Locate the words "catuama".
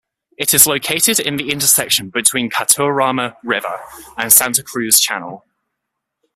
2.49-3.35